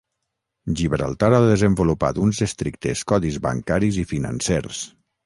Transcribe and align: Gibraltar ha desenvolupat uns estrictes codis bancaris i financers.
Gibraltar 0.79 1.27
ha 1.39 1.41
desenvolupat 1.43 2.19
uns 2.23 2.39
estrictes 2.47 3.05
codis 3.13 3.39
bancaris 3.47 4.01
i 4.05 4.07
financers. 4.15 4.81